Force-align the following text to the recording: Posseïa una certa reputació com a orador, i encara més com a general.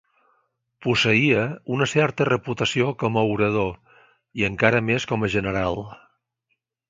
Posseïa 0.85 1.41
una 1.75 1.87
certa 1.91 2.25
reputació 2.29 2.87
com 3.05 3.19
a 3.21 3.25
orador, 3.35 3.69
i 4.41 4.49
encara 4.49 4.83
més 4.89 5.09
com 5.13 5.27
a 5.27 5.29
general. 5.37 5.81